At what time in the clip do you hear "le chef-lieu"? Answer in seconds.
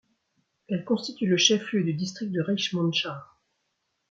1.27-1.83